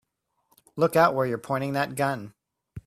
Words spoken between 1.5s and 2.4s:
that gun!